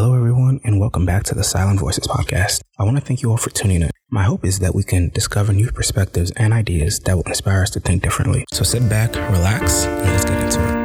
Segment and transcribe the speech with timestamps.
[0.00, 2.60] Hello, everyone, and welcome back to the Silent Voices podcast.
[2.78, 3.90] I want to thank you all for tuning in.
[4.10, 7.70] My hope is that we can discover new perspectives and ideas that will inspire us
[7.70, 8.44] to think differently.
[8.52, 10.77] So sit back, relax, and let's get into it.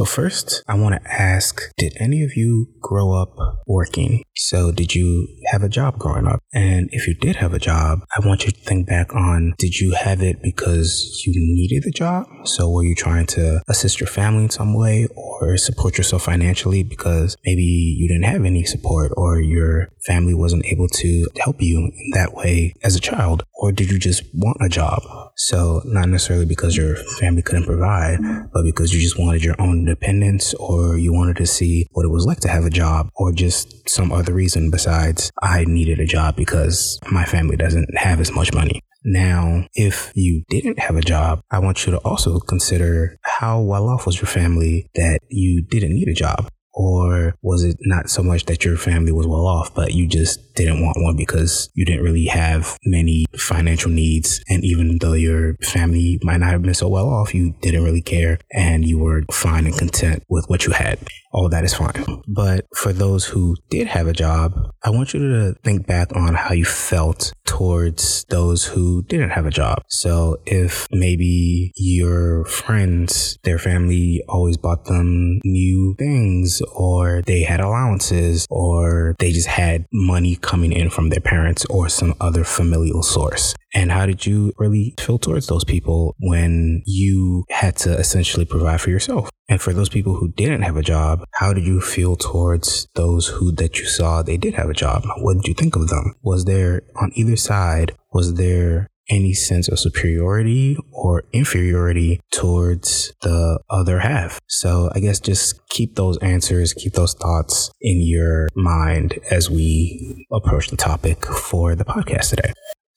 [0.00, 3.36] So, first, I want to ask Did any of you grow up
[3.66, 4.22] working?
[4.34, 6.40] So, did you have a job growing up?
[6.54, 9.78] And if you did have a job, I want you to think back on did
[9.78, 12.26] you have it because you needed the job?
[12.44, 16.82] So, were you trying to assist your family in some way or support yourself financially
[16.82, 21.76] because maybe you didn't have any support or your family wasn't able to help you
[21.78, 23.42] in that way as a child?
[23.60, 25.02] Or did you just want a job?
[25.36, 28.18] So, not necessarily because your family couldn't provide,
[28.54, 32.10] but because you just wanted your own independence or you wanted to see what it
[32.10, 36.06] was like to have a job or just some other reason besides I needed a
[36.06, 38.80] job because my family doesn't have as much money.
[39.04, 43.88] Now, if you didn't have a job, I want you to also consider how well
[43.88, 46.48] off was your family that you didn't need a job.
[46.80, 50.54] Or was it not so much that your family was well off, but you just
[50.54, 54.42] didn't want one because you didn't really have many financial needs?
[54.48, 58.00] And even though your family might not have been so well off, you didn't really
[58.00, 60.98] care and you were fine and content with what you had.
[61.32, 62.22] All that is fine.
[62.26, 66.34] But for those who did have a job, I want you to think back on
[66.34, 69.82] how you felt towards those who didn't have a job.
[69.88, 77.58] So if maybe your friends, their family always bought them new things or they had
[77.58, 83.02] allowances or they just had money coming in from their parents or some other familial
[83.02, 83.56] source.
[83.74, 88.80] And how did you really feel towards those people when you had to essentially provide
[88.80, 89.30] for yourself?
[89.48, 93.26] And for those people who didn't have a job, how did you feel towards those
[93.28, 95.02] who that you saw they did have a job?
[95.18, 96.14] What did you think of them?
[96.22, 103.58] Was there on either side, was there any sense of superiority or inferiority towards the
[103.68, 104.40] other half.
[104.46, 110.26] So I guess just keep those answers, keep those thoughts in your mind as we
[110.32, 112.52] approach the topic for the podcast today.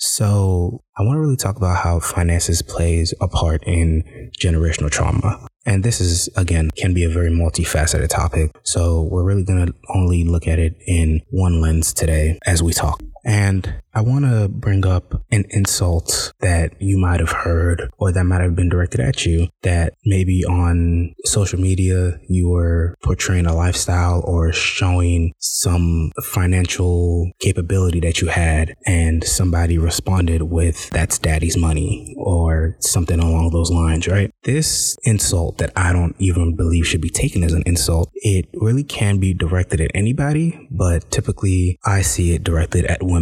[0.05, 5.47] So I want to really talk about how finances plays a part in generational trauma.
[5.65, 8.51] And this is, again, can be a very multifaceted topic.
[8.63, 12.73] So we're really going to only look at it in one lens today as we
[12.73, 13.01] talk.
[13.23, 18.23] And I want to bring up an insult that you might have heard or that
[18.23, 23.55] might have been directed at you that maybe on social media you were portraying a
[23.55, 31.55] lifestyle or showing some financial capability that you had and somebody responded with that's daddy's
[31.55, 34.31] money or something along those lines, right?
[34.43, 38.83] This insult that I don't even believe should be taken as an insult, it really
[38.83, 43.12] can be directed at anybody, but typically I see it directed at women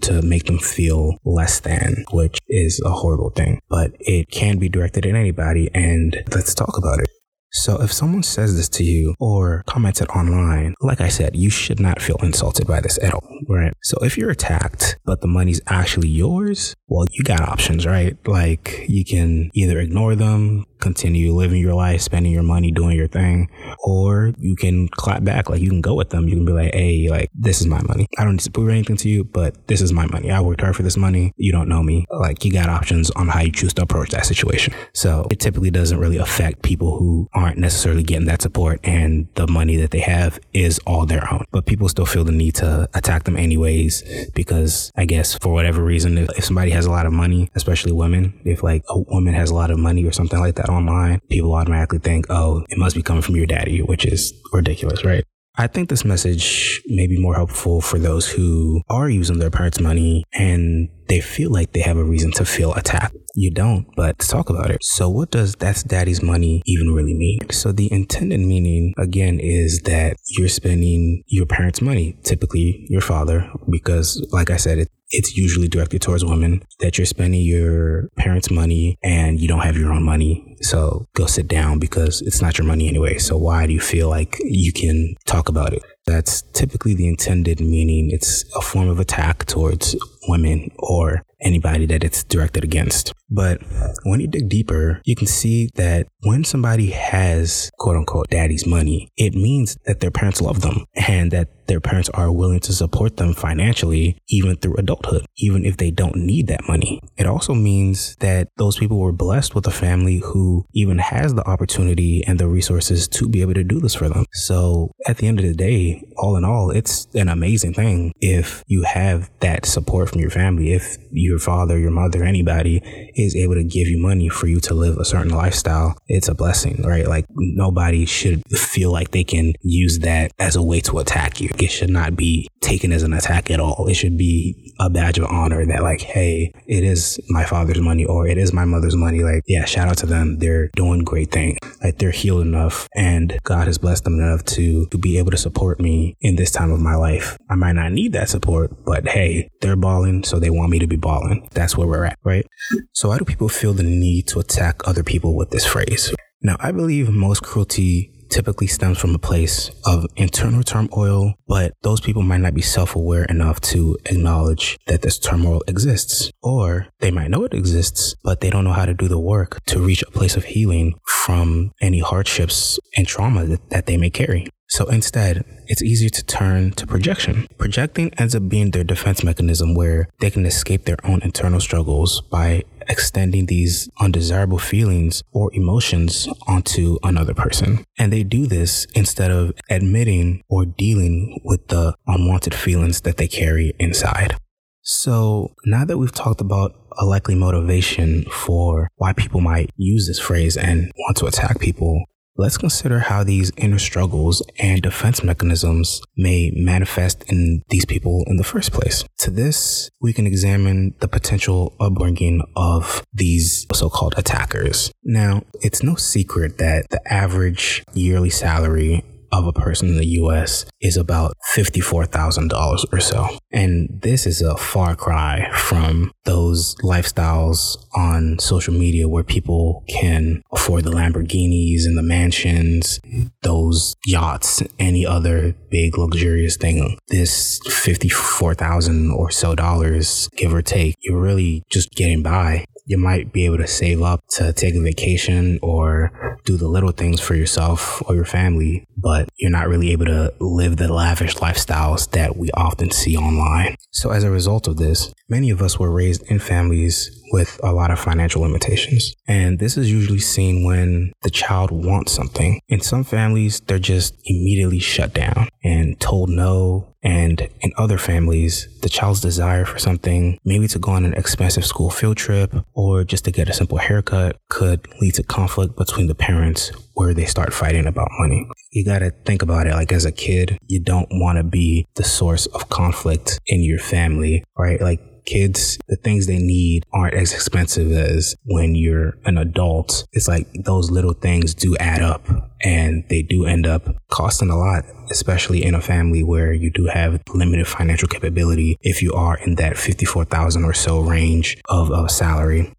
[0.00, 3.60] to make them feel less than, which is a horrible thing.
[3.68, 7.19] But it can be directed at anybody, and let's talk about it.
[7.52, 11.50] So if someone says this to you or comments it online, like I said, you
[11.50, 13.72] should not feel insulted by this at all, right?
[13.82, 18.16] So if you're attacked, but the money's actually yours, well, you got options, right?
[18.26, 23.08] Like you can either ignore them, continue living your life, spending your money, doing your
[23.08, 23.48] thing,
[23.84, 25.50] or you can clap back.
[25.50, 26.28] Like you can go with them.
[26.28, 28.06] You can be like, hey, like this is my money.
[28.18, 30.30] I don't need to prove anything to you, but this is my money.
[30.30, 31.32] I worked hard for this money.
[31.36, 32.06] You don't know me.
[32.10, 34.72] Like you got options on how you choose to approach that situation.
[34.94, 39.46] So it typically doesn't really affect people who aren't necessarily getting that support and the
[39.46, 41.44] money that they have is all their own.
[41.50, 45.82] But people still feel the need to attack them anyways because I guess for whatever
[45.82, 49.34] reason, if, if somebody has a lot of money, especially women, if like a woman
[49.34, 52.78] has a lot of money or something like that online, people automatically think, oh, it
[52.78, 55.24] must be coming from your daddy, which is ridiculous, right?
[55.56, 59.80] I think this message may be more helpful for those who are using their parents'
[59.80, 63.16] money and they feel like they have a reason to feel attacked.
[63.34, 64.82] You don't, but let's talk about it.
[64.82, 67.38] So, what does that's daddy's money even really mean?
[67.50, 73.50] So, the intended meaning, again, is that you're spending your parents' money, typically your father,
[73.68, 78.50] because, like I said, it, it's usually directed towards women that you're spending your parents'
[78.50, 80.56] money and you don't have your own money.
[80.62, 83.18] So go sit down because it's not your money anyway.
[83.18, 85.82] So why do you feel like you can talk about it?
[86.06, 88.10] That's typically the intended meaning.
[88.12, 89.96] It's a form of attack towards
[90.30, 93.12] women or anybody that it's directed against.
[93.30, 93.62] But
[94.04, 99.10] when you dig deeper, you can see that when somebody has quote unquote daddy's money,
[99.16, 103.16] it means that their parents love them and that their parents are willing to support
[103.16, 107.00] them financially, even through adulthood, even if they don't need that money.
[107.16, 111.46] It also means that those people were blessed with a family who even has the
[111.48, 114.26] opportunity and the resources to be able to do this for them.
[114.32, 118.64] So at the end of the day, all in all, it's an amazing thing if
[118.66, 120.72] you have that support from your family.
[120.72, 122.80] If your father, your mother, anybody
[123.14, 126.34] is able to give you money for you to live a certain lifestyle, it's a
[126.34, 127.06] blessing, right?
[127.06, 131.50] Like nobody should feel like they can use that as a way to attack you
[131.58, 133.86] it should not be taken as an attack at all.
[133.88, 138.04] It should be a badge of honor that like, hey, it is my father's money
[138.04, 139.22] or it is my mother's money.
[139.22, 140.38] Like, yeah, shout out to them.
[140.38, 141.58] They're doing great things.
[141.82, 145.36] Like they're healed enough and God has blessed them enough to, to be able to
[145.36, 147.36] support me in this time of my life.
[147.48, 149.99] I might not need that support, but hey, they're balling.
[150.24, 151.48] So they want me to be balling.
[151.52, 152.46] That's where we're at, right?
[152.92, 156.12] So why do people feel the need to attack other people with this phrase?
[156.42, 162.00] Now, I believe most cruelty typically stems from a place of internal turmoil, but those
[162.00, 166.30] people might not be self aware enough to acknowledge that this turmoil exists.
[166.42, 169.58] Or they might know it exists, but they don't know how to do the work
[169.66, 174.10] to reach a place of healing from any hardships and trauma that, that they may
[174.10, 174.46] carry.
[174.70, 177.48] So instead, it's easier to turn to projection.
[177.58, 182.20] Projecting ends up being their defense mechanism where they can escape their own internal struggles
[182.30, 187.84] by extending these undesirable feelings or emotions onto another person.
[187.98, 193.26] And they do this instead of admitting or dealing with the unwanted feelings that they
[193.28, 194.36] carry inside.
[194.82, 200.18] So now that we've talked about a likely motivation for why people might use this
[200.18, 202.04] phrase and want to attack people,
[202.40, 208.38] Let's consider how these inner struggles and defense mechanisms may manifest in these people in
[208.38, 209.04] the first place.
[209.18, 214.90] To this, we can examine the potential upbringing of these so called attackers.
[215.04, 220.66] Now, it's no secret that the average yearly salary of a person in the US
[220.80, 223.28] is about $54,000 or so.
[223.52, 230.42] And this is a far cry from those lifestyles on social media where people can
[230.52, 233.00] afford the Lamborghinis and the mansions,
[233.42, 236.98] those yachts, any other big luxurious thing.
[237.08, 243.32] This 54,000 or so dollars, give or take, you're really just getting by you might
[243.32, 247.36] be able to save up to take a vacation or do the little things for
[247.36, 252.36] yourself or your family, but you're not really able to live the lavish lifestyles that
[252.36, 253.76] we often see online.
[253.92, 257.72] So as a result of this, many of us were raised in families with a
[257.72, 259.14] lot of financial limitations.
[259.28, 262.60] And this is usually seen when the child wants something.
[262.68, 266.89] In some families, they're just immediately shut down and told no.
[267.02, 271.64] And in other families, the child's desire for something, maybe to go on an expensive
[271.64, 276.08] school field trip or just to get a simple haircut, could lead to conflict between
[276.08, 278.46] the parents where they start fighting about money.
[278.72, 281.86] You got to think about it like as a kid, you don't want to be
[281.94, 284.80] the source of conflict in your family, right?
[284.80, 290.04] Like kids, the things they need aren't as expensive as when you're an adult.
[290.12, 292.26] It's like those little things do add up
[292.62, 296.86] and they do end up costing a lot, especially in a family where you do
[296.86, 302.72] have limited financial capability if you are in that 54,000 or so range of, salary.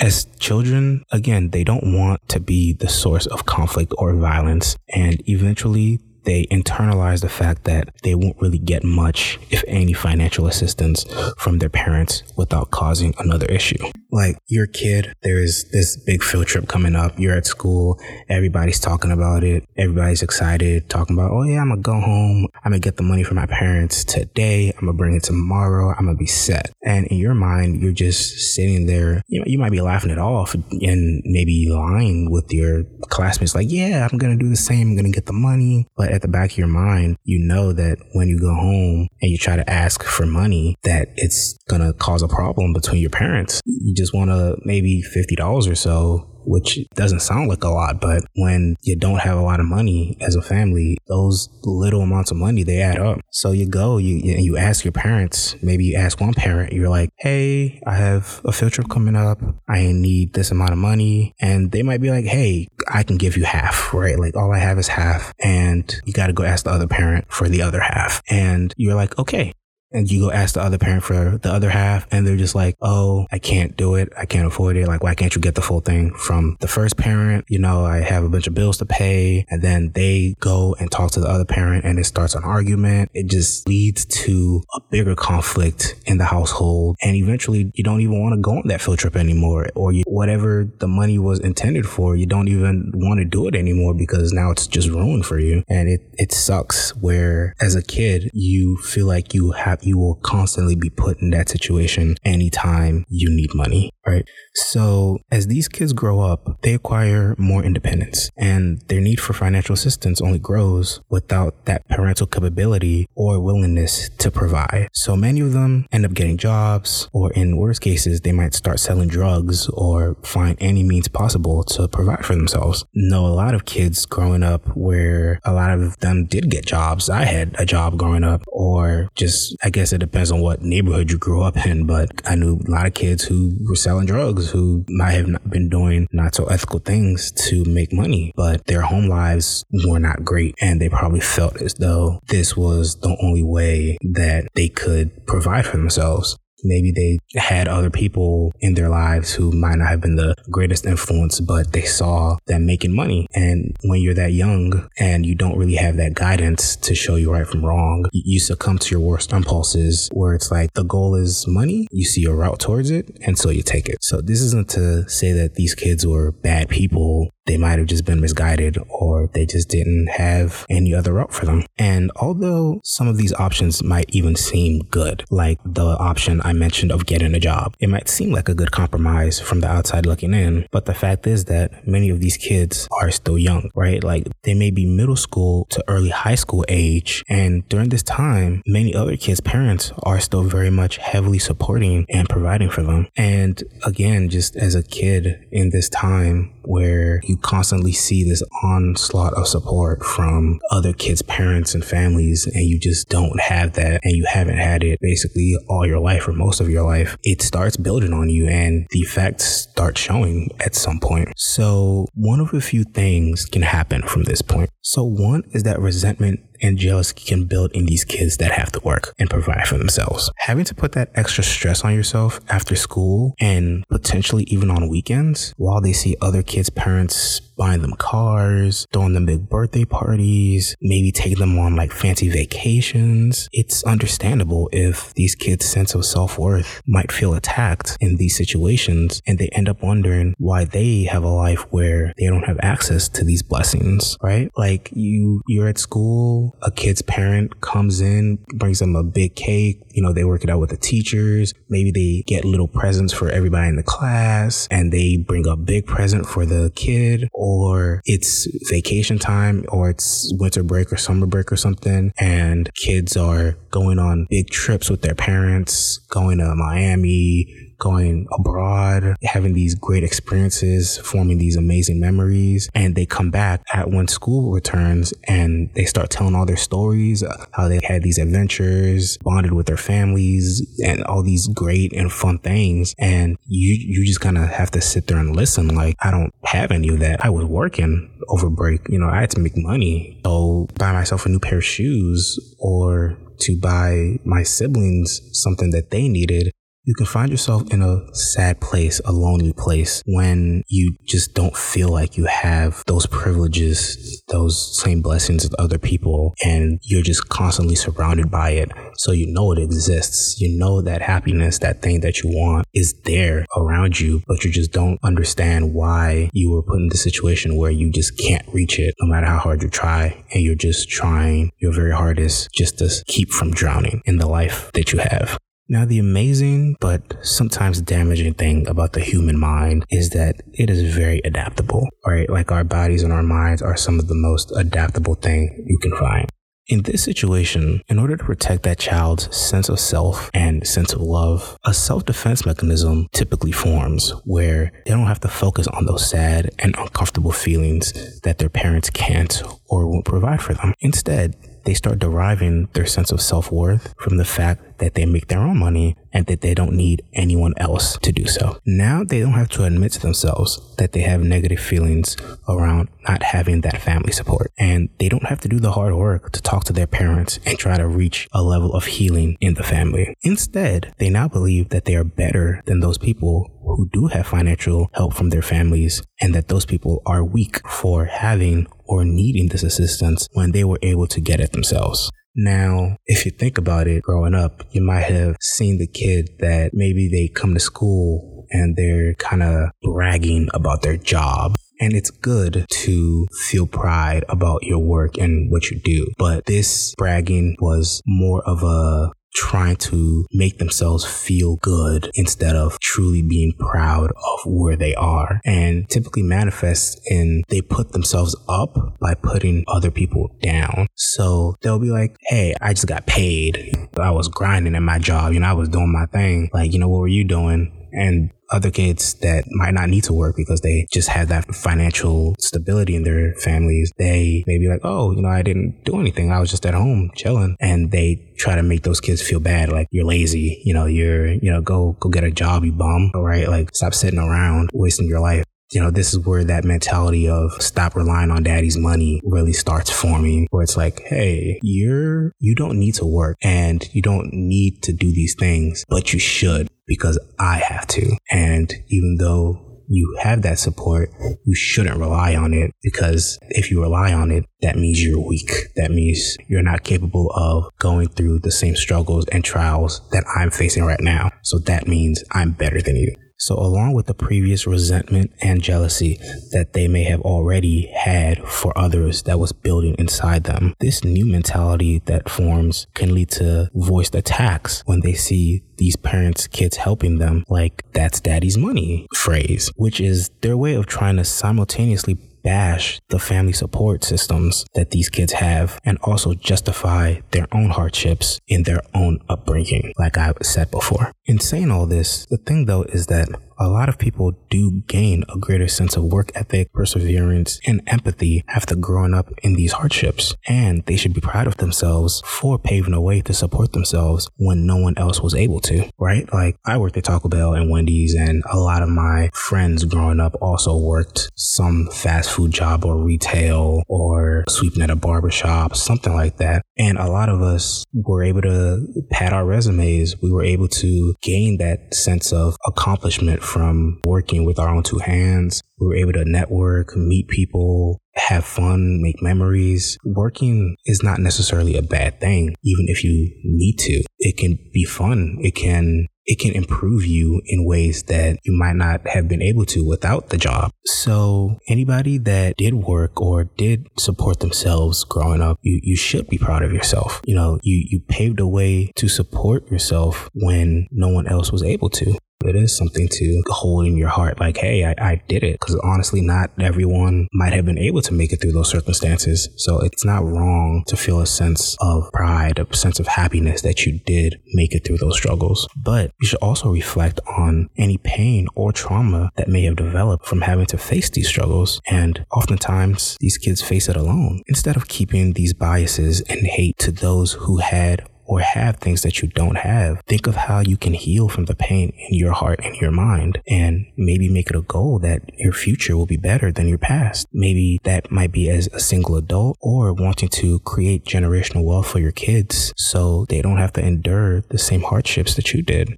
[0.00, 4.76] As children, again, they don't want to be the source of conflict or violence.
[4.92, 10.46] And eventually they internalize the fact that they won't really get much, if any, financial
[10.46, 11.04] assistance
[11.38, 13.82] from their parents without causing another issue.
[14.10, 17.18] Like your kid, there's this big field trip coming up.
[17.18, 18.00] You're at school.
[18.28, 19.64] Everybody's talking about it.
[19.76, 22.46] Everybody's excited, talking about, oh yeah, I'm gonna go home.
[22.64, 24.72] I'm gonna get the money from my parents today.
[24.72, 25.90] I'm gonna bring it tomorrow.
[25.90, 26.70] I'm gonna be set.
[26.82, 29.22] And in your mind, you're just sitting there.
[29.26, 33.70] You know, you might be laughing it off and maybe lying with your classmates, like,
[33.70, 34.90] yeah, I'm gonna do the same.
[34.90, 35.86] I'm gonna get the money.
[35.96, 39.30] But at the back of your mind, you know that when you go home and
[39.30, 43.60] you try to ask for money, that it's gonna cause a problem between your parents.
[43.66, 48.24] You just want to maybe $50 or so which doesn't sound like a lot, but
[48.36, 52.36] when you don't have a lot of money as a family, those little amounts of
[52.36, 53.20] money they add up.
[53.30, 55.56] So you go, you you ask your parents.
[55.62, 59.40] Maybe you ask one parent, you're like, "Hey, I have a field trip coming up.
[59.68, 63.36] I need this amount of money," and they might be like, "Hey, I can give
[63.36, 64.18] you half, right?
[64.18, 67.26] Like all I have is half, and you got to go ask the other parent
[67.28, 69.52] for the other half." And you're like, "Okay."
[69.94, 72.76] And you go ask the other parent for the other half and they're just like,
[72.82, 74.12] oh, I can't do it.
[74.18, 74.88] I can't afford it.
[74.88, 77.44] Like, why can't you get the full thing from the first parent?
[77.48, 79.46] You know, I have a bunch of bills to pay.
[79.48, 83.10] And then they go and talk to the other parent and it starts an argument.
[83.14, 86.96] It just leads to a bigger conflict in the household.
[87.00, 90.02] And eventually you don't even want to go on that field trip anymore or you,
[90.06, 94.32] whatever the money was intended for, you don't even want to do it anymore because
[94.32, 95.62] now it's just ruined for you.
[95.68, 100.16] And it, it sucks where as a kid, you feel like you have, you will
[100.16, 104.28] constantly be put in that situation anytime you need money, right?
[104.54, 109.74] So as these kids grow up, they acquire more independence and their need for financial
[109.74, 114.88] assistance only grows without that parental capability or willingness to provide.
[114.92, 118.80] So many of them end up getting jobs or in worst cases, they might start
[118.80, 122.84] selling drugs or find any means possible to provide for themselves.
[122.94, 127.10] Know a lot of kids growing up where a lot of them did get jobs.
[127.10, 131.10] I had a job growing up or just, I guess it depends on what neighborhood
[131.10, 134.48] you grew up in, but I knew a lot of kids who were selling drugs
[134.48, 138.82] who might have not been doing not so ethical things to make money, but their
[138.82, 140.54] home lives were not great.
[140.60, 145.66] And they probably felt as though this was the only way that they could provide
[145.66, 146.38] for themselves.
[146.64, 150.86] Maybe they had other people in their lives who might not have been the greatest
[150.86, 153.26] influence, but they saw them making money.
[153.34, 157.32] And when you're that young and you don't really have that guidance to show you
[157.32, 161.46] right from wrong, you succumb to your worst impulses where it's like the goal is
[161.46, 161.86] money.
[161.90, 163.16] You see a route towards it.
[163.22, 163.98] And so you take it.
[164.00, 168.04] So this isn't to say that these kids were bad people they might have just
[168.04, 171.64] been misguided or they just didn't have any other route for them.
[171.78, 176.92] And although some of these options might even seem good, like the option I mentioned
[176.92, 180.34] of getting a job, it might seem like a good compromise from the outside looking
[180.34, 180.66] in.
[180.70, 184.02] But the fact is that many of these kids are still young, right?
[184.02, 187.22] Like they may be middle school to early high school age.
[187.28, 192.28] And during this time, many other kids' parents are still very much heavily supporting and
[192.28, 193.08] providing for them.
[193.16, 198.42] And again, just as a kid in this time where you you constantly see this
[198.62, 204.00] onslaught of support from other kids' parents and families, and you just don't have that,
[204.04, 207.42] and you haven't had it basically all your life or most of your life, it
[207.42, 211.28] starts building on you and the effects start showing at some point.
[211.36, 214.70] So, one of a few things can happen from this point.
[214.82, 218.80] So, one is that resentment and jealousy can build in these kids that have to
[218.80, 220.30] work and provide for themselves.
[220.38, 225.52] Having to put that extra stress on yourself after school and potentially even on weekends
[225.58, 231.12] while they see other kids' parents buying them cars, throwing them big birthday parties, maybe
[231.12, 233.48] taking them on like fancy vacations.
[233.52, 239.22] It's understandable if these kids' sense of self worth might feel attacked in these situations
[239.26, 243.08] and they end up wondering why they have a life where they don't have access
[243.10, 244.50] to these blessings, right?
[244.56, 249.82] Like you, you're at school, a kid's parent comes in, brings them a big cake,
[249.90, 251.54] you know, they work it out with the teachers.
[251.68, 255.86] Maybe they get little presents for everybody in the class and they bring a big
[255.86, 261.52] present for the kid or it's vacation time or it's winter break or summer break
[261.52, 267.73] or something and kids are going on big trips with their parents, going to Miami,
[267.84, 272.70] going abroad, having these great experiences, forming these amazing memories.
[272.74, 277.22] And they come back at when school returns and they start telling all their stories,
[277.52, 282.38] how they had these adventures, bonded with their families and all these great and fun
[282.38, 282.94] things.
[282.98, 285.68] And you, you just kind of have to sit there and listen.
[285.74, 287.22] Like, I don't have any of that.
[287.22, 288.80] I was working over break.
[288.88, 290.22] You know, I had to make money.
[290.24, 295.90] So buy myself a new pair of shoes or to buy my siblings something that
[295.90, 296.50] they needed
[296.84, 301.56] you can find yourself in a sad place, a lonely place when you just don't
[301.56, 307.28] feel like you have those privileges, those same blessings as other people, and you're just
[307.30, 308.70] constantly surrounded by it.
[308.96, 310.38] So you know it exists.
[310.40, 314.50] You know that happiness, that thing that you want is there around you, but you
[314.50, 318.78] just don't understand why you were put in the situation where you just can't reach
[318.78, 320.22] it no matter how hard you try.
[320.32, 324.70] And you're just trying your very hardest just to keep from drowning in the life
[324.72, 325.38] that you have.
[325.66, 330.94] Now, the amazing but sometimes damaging thing about the human mind is that it is
[330.94, 332.28] very adaptable, right?
[332.28, 335.96] Like our bodies and our minds are some of the most adaptable thing you can
[335.96, 336.28] find.
[336.66, 341.00] In this situation, in order to protect that child's sense of self and sense of
[341.00, 346.08] love, a self defense mechanism typically forms where they don't have to focus on those
[346.08, 350.74] sad and uncomfortable feelings that their parents can't or won't provide for them.
[350.80, 355.28] Instead, they start deriving their sense of self worth from the fact that they make
[355.28, 358.58] their own money and that they don't need anyone else to do so.
[358.64, 362.16] Now they don't have to admit to themselves that they have negative feelings
[362.48, 364.52] around not having that family support.
[364.58, 367.58] And they don't have to do the hard work to talk to their parents and
[367.58, 370.14] try to reach a level of healing in the family.
[370.22, 374.90] Instead, they now believe that they are better than those people who do have financial
[374.94, 379.62] help from their families and that those people are weak for having or needing this
[379.62, 382.10] assistance when they were able to get it themselves.
[382.36, 386.70] Now, if you think about it growing up, you might have seen the kid that
[386.72, 391.56] maybe they come to school and they're kind of bragging about their job.
[391.80, 396.06] And it's good to feel pride about your work and what you do.
[396.18, 402.78] But this bragging was more of a trying to make themselves feel good instead of
[402.80, 408.96] truly being proud of where they are and typically manifests in they put themselves up
[409.00, 410.86] by putting other people down.
[410.94, 413.88] So they'll be like, Hey, I just got paid.
[413.98, 415.32] I was grinding at my job.
[415.32, 416.50] You know, I was doing my thing.
[416.52, 417.88] Like, you know, what were you doing?
[417.92, 422.34] And other kids that might not need to work because they just have that financial
[422.38, 426.30] stability in their families, they may be like, oh, you know, I didn't do anything.
[426.30, 427.56] I was just at home chilling.
[427.60, 429.70] And they try to make those kids feel bad.
[429.70, 433.12] Like you're lazy, you know, you're, you know, go, go get a job, you bum.
[433.14, 433.48] All right.
[433.48, 437.50] Like stop sitting around wasting your life you know, this is where that mentality of
[437.60, 442.78] stop relying on daddy's money really starts forming where it's like, Hey, you're, you don't
[442.78, 447.18] need to work and you don't need to do these things, but you should because
[447.38, 448.16] I have to.
[448.30, 451.10] And even though you have that support,
[451.44, 455.50] you shouldn't rely on it because if you rely on it, that means you're weak.
[455.76, 460.50] That means you're not capable of going through the same struggles and trials that I'm
[460.50, 461.30] facing right now.
[461.42, 463.14] So that means I'm better than you.
[463.36, 466.18] So, along with the previous resentment and jealousy
[466.52, 471.26] that they may have already had for others that was building inside them, this new
[471.26, 477.18] mentality that forms can lead to voiced attacks when they see these parents' kids helping
[477.18, 483.00] them, like that's daddy's money phrase, which is their way of trying to simultaneously bash
[483.08, 488.62] the family support systems that these kids have and also justify their own hardships in
[488.62, 491.10] their own upbringing, like I said before.
[491.24, 493.28] In saying all this, the thing though is that
[493.64, 498.44] a lot of people do gain a greater sense of work ethic, perseverance, and empathy
[498.48, 500.34] after growing up in these hardships.
[500.46, 504.66] And they should be proud of themselves for paving a way to support themselves when
[504.66, 506.30] no one else was able to, right?
[506.32, 510.20] Like I worked at Taco Bell and Wendy's and a lot of my friends growing
[510.20, 516.12] up also worked some fast food job or retail or sweeping at a barbershop, something
[516.12, 516.62] like that.
[516.76, 520.20] And a lot of us were able to pad our resumes.
[520.20, 524.98] We were able to gain that sense of accomplishment from working with our own two
[524.98, 525.62] hands.
[525.78, 529.96] We were able to network, meet people, have fun, make memories.
[530.04, 534.02] Working is not necessarily a bad thing, even if you need to.
[534.18, 535.36] It can be fun.
[535.40, 539.66] It can it can improve you in ways that you might not have been able
[539.66, 540.70] to without the job.
[540.86, 546.38] So anybody that did work or did support themselves growing up, you, you should be
[546.38, 547.20] proud of yourself.
[547.26, 551.62] You know, you, you paved a way to support yourself when no one else was
[551.62, 555.42] able to it is something to hold in your heart like, hey, I, I did
[555.42, 555.58] it.
[555.60, 559.48] Because honestly, not everyone might have been able to make it through those circumstances.
[559.56, 563.86] So it's not wrong to feel a sense of pride, a sense of happiness that
[563.86, 565.66] you did make it through those struggles.
[565.76, 570.42] But you should also reflect on any pain or trauma that may have developed from
[570.42, 571.80] having to face these struggles.
[571.86, 574.42] And oftentimes, these kids face it alone.
[574.46, 579.22] Instead of keeping these biases and hate to those who had or have things that
[579.22, 582.60] you don't have, think of how you can heal from the pain in your heart
[582.62, 586.50] and your mind and maybe make it a goal that your future will be better
[586.50, 587.26] than your past.
[587.32, 591.98] Maybe that might be as a single adult or wanting to create generational wealth for
[591.98, 595.96] your kids so they don't have to endure the same hardships that you did.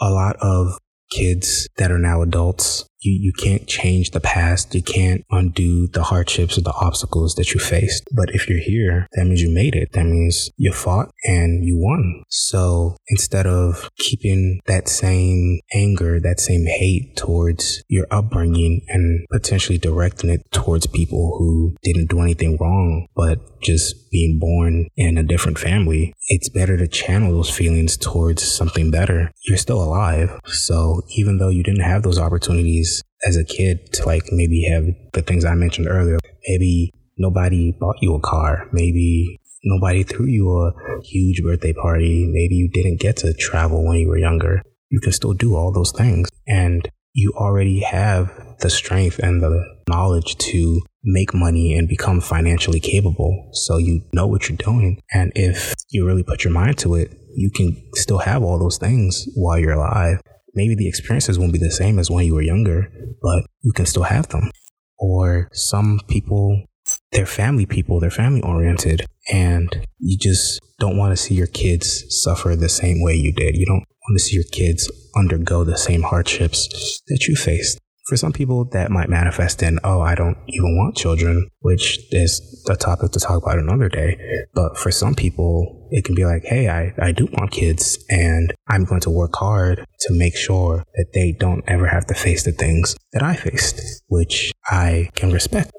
[0.00, 0.78] A lot of
[1.10, 4.74] kids that are now adults you, you can't change the past.
[4.74, 8.08] You can't undo the hardships or the obstacles that you faced.
[8.14, 9.92] But if you're here, that means you made it.
[9.92, 12.24] That means you fought and you won.
[12.28, 19.78] So instead of keeping that same anger, that same hate towards your upbringing and potentially
[19.78, 25.22] directing it towards people who didn't do anything wrong, but just being born in a
[25.22, 29.32] different family, it's better to channel those feelings towards something better.
[29.46, 30.38] You're still alive.
[30.44, 32.87] So even though you didn't have those opportunities,
[33.26, 36.18] as a kid to like maybe have the things I mentioned earlier.
[36.46, 38.68] Maybe nobody bought you a car.
[38.72, 40.72] Maybe nobody threw you a
[41.02, 42.26] huge birthday party.
[42.26, 44.62] Maybe you didn't get to travel when you were younger.
[44.90, 46.28] You can still do all those things.
[46.46, 52.80] And you already have the strength and the knowledge to make money and become financially
[52.80, 53.50] capable.
[53.52, 55.00] So you know what you're doing.
[55.12, 58.78] And if you really put your mind to it, you can still have all those
[58.78, 60.20] things while you're alive.
[60.54, 62.90] Maybe the experiences won't be the same as when you were younger,
[63.22, 64.50] but you can still have them.
[64.98, 66.64] Or some people,
[67.12, 72.04] they're family people, they're family oriented, and you just don't want to see your kids
[72.08, 73.56] suffer the same way you did.
[73.56, 77.78] You don't want to see your kids undergo the same hardships that you faced.
[78.08, 82.64] For some people, that might manifest in, oh, I don't even want children, which is
[82.66, 84.18] a topic to talk about another day.
[84.54, 88.54] But for some people, it can be like, hey, I, I do want kids and
[88.66, 92.44] I'm going to work hard to make sure that they don't ever have to face
[92.44, 95.70] the things that I faced, which I can respect.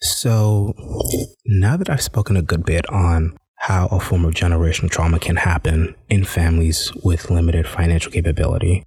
[0.00, 0.74] So
[1.44, 5.34] now that I've spoken a good bit on how a form of generational trauma can
[5.34, 8.84] happen in families with limited financial capability.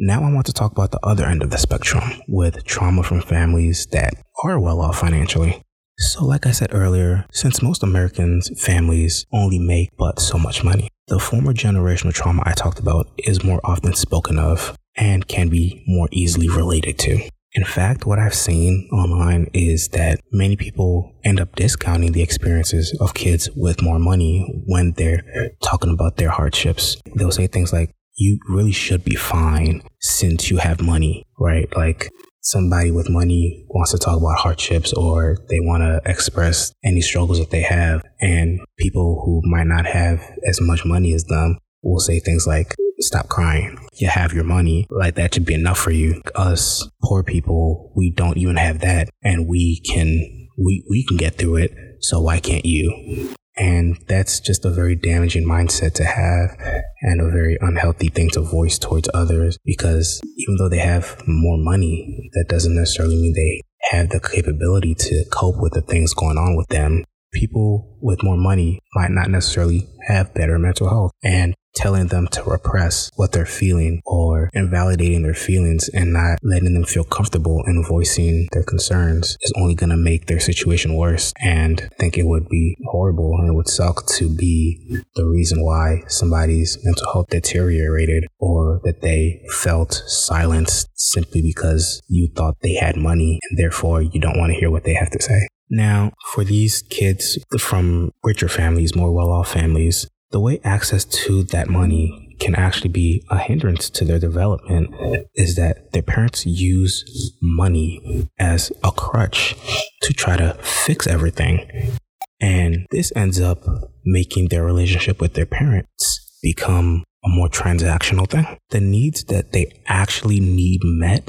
[0.00, 3.20] Now, I want to talk about the other end of the spectrum with trauma from
[3.20, 5.60] families that are well off financially.
[5.98, 10.88] So, like I said earlier, since most Americans' families only make but so much money,
[11.08, 15.82] the former generational trauma I talked about is more often spoken of and can be
[15.88, 17.28] more easily related to.
[17.54, 22.96] In fact, what I've seen online is that many people end up discounting the experiences
[23.00, 25.24] of kids with more money when they're
[25.60, 26.98] talking about their hardships.
[27.16, 31.68] They'll say things like, you really should be fine since you have money, right?
[31.76, 37.00] Like somebody with money wants to talk about hardships or they want to express any
[37.00, 38.02] struggles that they have.
[38.20, 42.74] And people who might not have as much money as them will say things like,
[43.00, 43.78] stop crying.
[43.94, 44.86] You have your money.
[44.90, 46.20] Like that should be enough for you.
[46.34, 51.36] Us poor people, we don't even have that and we can, we, we can get
[51.36, 51.72] through it.
[52.00, 53.34] So why can't you?
[53.58, 56.56] And that's just a very damaging mindset to have
[57.02, 61.58] and a very unhealthy thing to voice towards others because even though they have more
[61.58, 66.38] money, that doesn't necessarily mean they have the capability to cope with the things going
[66.38, 67.04] on with them.
[67.32, 71.12] People with more money might not necessarily have better mental health.
[71.22, 76.74] And telling them to repress what they're feeling or invalidating their feelings and not letting
[76.74, 81.32] them feel comfortable in voicing their concerns is only going to make their situation worse.
[81.40, 85.64] And I think it would be horrible and it would suck to be the reason
[85.64, 92.74] why somebody's mental health deteriorated or that they felt silenced simply because you thought they
[92.74, 95.46] had money and therefore you don't want to hear what they have to say.
[95.70, 101.42] Now, for these kids from richer families, more well off families, the way access to
[101.44, 104.94] that money can actually be a hindrance to their development
[105.34, 109.56] is that their parents use money as a crutch
[110.02, 111.96] to try to fix everything.
[112.40, 113.64] And this ends up
[114.04, 118.46] making their relationship with their parents become a more transactional thing.
[118.70, 121.28] The needs that they actually need met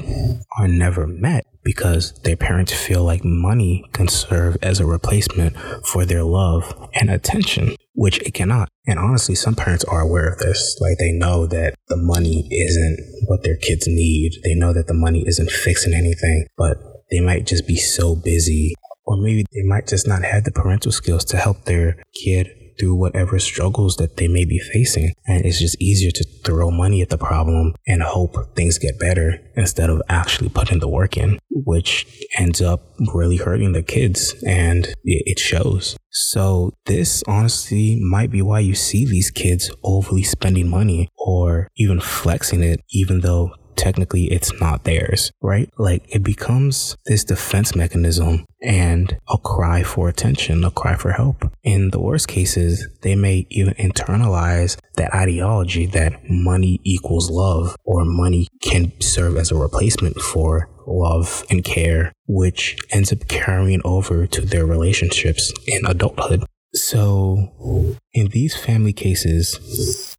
[0.58, 6.04] are never met because their parents feel like money can serve as a replacement for
[6.04, 8.68] their love and attention, which it cannot.
[8.86, 10.78] And honestly, some parents are aware of this.
[10.80, 14.32] Like they know that the money isn't what their kids need.
[14.44, 16.78] They know that the money isn't fixing anything, but
[17.10, 18.74] they might just be so busy
[19.04, 22.48] or maybe they might just not have the parental skills to help their kid
[22.80, 25.12] through whatever struggles that they may be facing.
[25.26, 29.40] And it's just easier to throw money at the problem and hope things get better
[29.54, 32.06] instead of actually putting the work in, which
[32.38, 35.96] ends up really hurting the kids and it shows.
[36.10, 42.00] So this honestly might be why you see these kids overly spending money or even
[42.00, 45.70] flexing it, even though technically it's not theirs, right?
[45.78, 51.50] Like it becomes this defense mechanism and a cry for attention, a cry for help.
[51.64, 58.04] In the worst cases, they may even internalize that ideology that money equals love or
[58.04, 64.26] money can serve as a replacement for love and care, which ends up carrying over
[64.26, 66.44] to their relationships in adulthood.
[66.74, 70.16] So, in these family cases,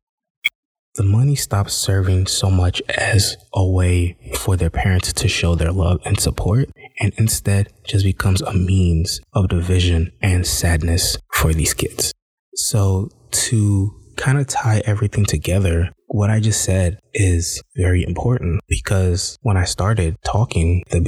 [0.96, 5.72] the money stops serving so much as a way for their parents to show their
[5.72, 11.74] love and support, and instead just becomes a means of division and sadness for these
[11.74, 12.14] kids.
[12.54, 19.38] So, to kind of tie everything together, what I just said is very important because
[19.42, 21.00] when I started talking the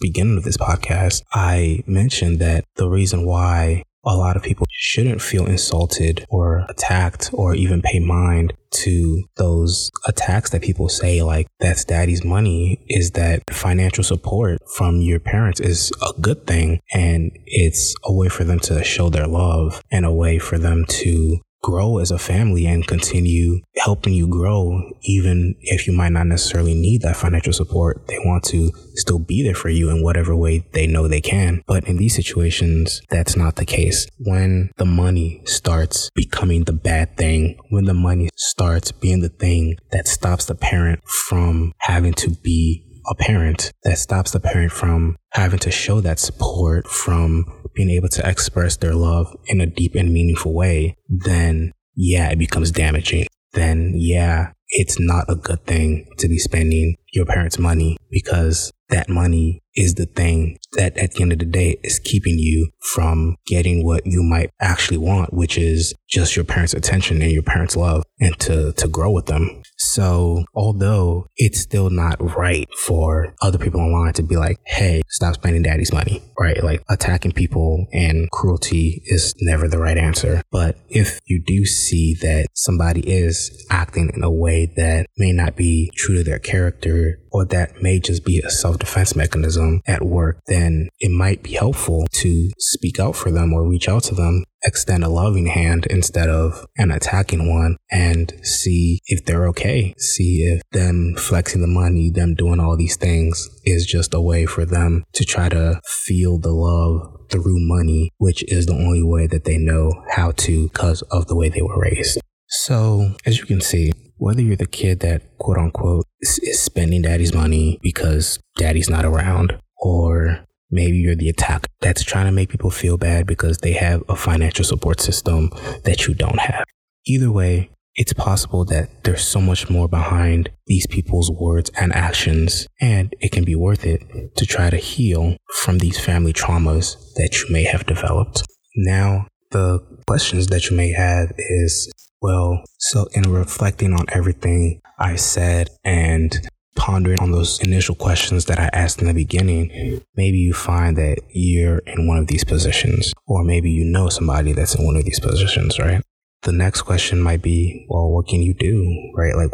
[0.00, 5.20] beginning of this podcast, I mentioned that the reason why a lot of people shouldn't
[5.20, 11.46] feel insulted or attacked or even pay mind to those attacks that people say like
[11.60, 17.30] that's daddy's money is that financial support from your parents is a good thing and
[17.46, 21.38] it's a way for them to show their love and a way for them to
[21.62, 26.74] grow as a family and continue helping you grow, even if you might not necessarily
[26.74, 28.06] need that financial support.
[28.06, 31.62] They want to still be there for you in whatever way they know they can.
[31.66, 34.06] But in these situations, that's not the case.
[34.18, 39.76] When the money starts becoming the bad thing, when the money starts being the thing
[39.90, 45.16] that stops the parent from having to be a parent that stops the parent from
[45.30, 49.94] having to show that support, from being able to express their love in a deep
[49.94, 53.26] and meaningful way, then yeah, it becomes damaging.
[53.52, 59.08] Then yeah, it's not a good thing to be spending your parents' money because that
[59.08, 63.36] money is the thing that at the end of the day is keeping you from
[63.46, 67.76] getting what you might actually want, which is just your parents' attention and your parents'
[67.76, 69.62] love and to, to grow with them.
[69.96, 75.32] So although it's still not right for other people online to be like, Hey, stop
[75.36, 76.62] spending daddy's money, right?
[76.62, 80.42] Like attacking people and cruelty is never the right answer.
[80.52, 85.56] But if you do see that somebody is acting in a way that may not
[85.56, 90.02] be true to their character or that may just be a self defense mechanism at
[90.02, 94.14] work, then it might be helpful to speak out for them or reach out to
[94.14, 99.92] them, extend a loving hand instead of an attacking one and see if they're okay.
[99.98, 104.46] See if them flexing the money, them doing all these things is just a way
[104.46, 109.26] for them to try to feel the love through money, which is the only way
[109.26, 112.18] that they know how to because of the way they were raised.
[112.48, 117.02] So, as you can see, whether you're the kid that quote unquote is, is spending
[117.02, 122.48] daddy's money because daddy's not around, or maybe you're the attacker that's trying to make
[122.48, 125.50] people feel bad because they have a financial support system
[125.84, 126.64] that you don't have.
[127.06, 132.66] Either way, it's possible that there's so much more behind these people's words and actions,
[132.80, 134.02] and it can be worth it
[134.36, 138.42] to try to heal from these family traumas that you may have developed.
[138.76, 141.90] Now, the questions that you may have is
[142.26, 142.64] well.
[142.78, 146.36] So, in reflecting on everything I said and
[146.74, 151.18] pondering on those initial questions that I asked in the beginning, maybe you find that
[151.30, 155.04] you're in one of these positions, or maybe you know somebody that's in one of
[155.04, 156.02] these positions, right?
[156.42, 159.36] The next question might be, well, what can you do, right?
[159.36, 159.50] Like,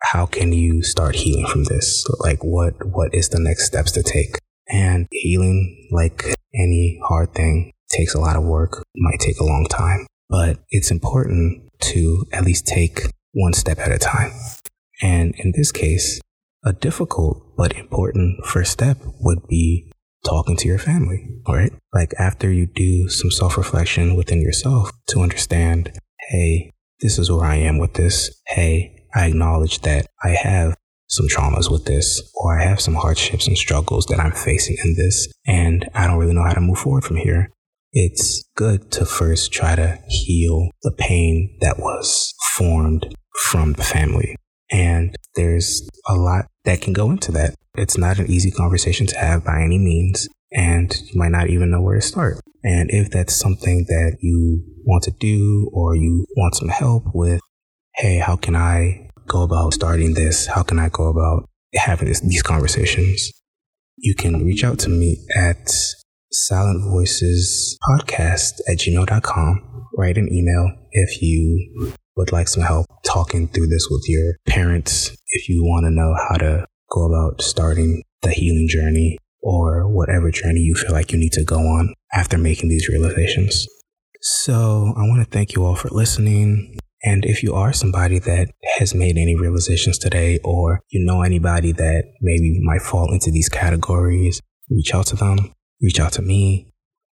[0.00, 2.04] how can you start healing from this?
[2.20, 4.36] Like, what what is the next steps to take?
[4.68, 9.66] And healing, like any hard thing, takes a lot of work, might take a long
[9.68, 14.32] time, but it's important to at least take one step at a time.
[15.02, 16.20] And in this case,
[16.64, 19.90] a difficult but important first step would be
[20.24, 21.72] talking to your family, right?
[21.92, 25.92] Like after you do some self reflection within yourself to understand,
[26.28, 28.40] hey, this is where I am with this.
[28.46, 30.76] Hey, I acknowledge that I have
[31.08, 34.94] some traumas with this, or I have some hardships and struggles that I'm facing in
[34.96, 37.50] this, and I don't really know how to move forward from here
[37.92, 43.14] it's good to first try to heal the pain that was formed
[43.50, 44.36] from the family.
[44.70, 47.54] And there's a lot that can go into that.
[47.74, 51.70] It's not an easy conversation to have by any means, and you might not even
[51.70, 52.40] know where to start.
[52.64, 57.40] And if that's something that you want to do or you want some help with,
[57.96, 60.46] hey, how can I go about starting this?
[60.46, 63.30] How can I go about having this, these conversations?
[63.98, 65.70] You can reach out to me at
[66.32, 69.88] silent voices podcast at gmail.com.
[69.96, 75.14] Write an email if you would like some help talking through this with your parents.
[75.28, 80.30] If you want to know how to go about starting the healing journey or whatever
[80.30, 83.66] journey you feel like you need to go on after making these realizations.
[84.20, 86.78] So I want to thank you all for listening.
[87.02, 91.72] And if you are somebody that has made any realizations today, or you know anybody
[91.72, 94.40] that maybe might fall into these categories,
[94.70, 96.72] reach out to them reach out to me.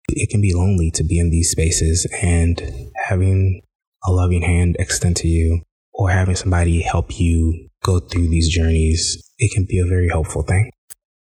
[0.10, 3.62] It can be lonely to be in these spaces and having
[4.06, 5.62] a loving hand extend to you
[5.94, 10.42] or having somebody help you go through these journeys, it can be a very helpful
[10.42, 10.72] thing.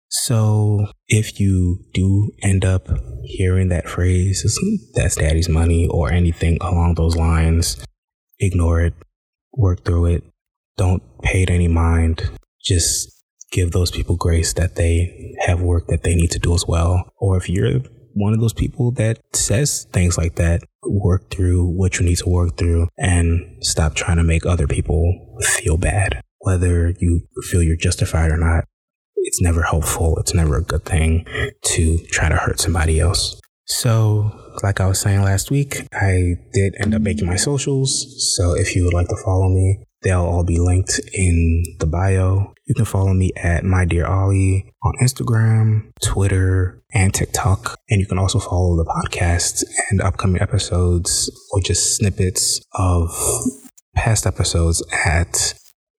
[0.09, 2.87] So if you do end up
[3.23, 4.45] hearing that phrase,
[4.93, 7.83] that's daddy's money or anything along those lines,
[8.39, 8.93] ignore it,
[9.53, 10.23] work through it.
[10.77, 12.29] Don't pay it any mind.
[12.61, 13.20] Just
[13.51, 17.11] give those people grace that they have work that they need to do as well.
[17.17, 17.81] Or if you're
[18.13, 22.29] one of those people that says things like that, work through what you need to
[22.29, 26.21] work through and stop trying to make other people feel bad.
[26.39, 28.65] Whether you feel you're justified or not,
[29.15, 30.17] it's never helpful.
[30.17, 31.25] It's never a good thing
[31.63, 33.39] to try to hurt somebody else.
[33.65, 34.31] So,
[34.63, 38.35] like I was saying last week, I did end up making my socials.
[38.35, 42.53] So, if you would like to follow me, They'll all be linked in the bio.
[42.65, 47.77] You can follow me at My Dear Ollie on Instagram, Twitter, and TikTok.
[47.89, 53.11] And you can also follow the podcast and upcoming episodes or just snippets of
[53.95, 55.53] past episodes at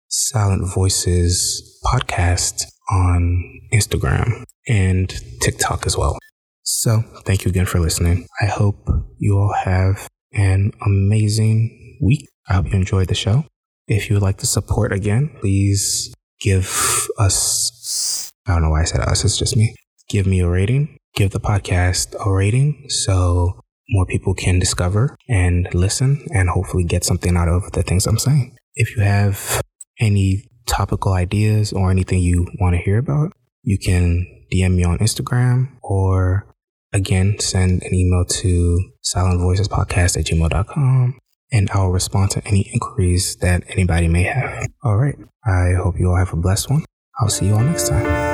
[0.09, 6.19] Silent Voices Podcast on Instagram and TikTok as well.
[6.65, 8.27] So, thank you again for listening.
[8.41, 8.89] I hope
[9.19, 12.29] you all have an amazing week.
[12.49, 13.45] I hope you enjoyed the show.
[13.87, 18.85] If you would like to support again, please give us, I don't know why I
[18.85, 19.75] said us, it's just me.
[20.09, 20.99] Give me a rating.
[21.15, 27.05] Give the podcast a rating so more people can discover and listen and hopefully get
[27.05, 28.57] something out of the things I'm saying.
[28.75, 29.63] If you have
[30.01, 34.99] any topical ideas or anything you want to hear about, you can DM me on
[34.99, 36.47] Instagram or
[36.93, 41.19] again send an email to silentvoicespodcast at gmail.com
[41.53, 44.67] and I'll respond to any inquiries that anybody may have.
[44.83, 45.17] All right.
[45.45, 46.85] I hope you all have a blessed one.
[47.21, 48.32] I'll see you all next time.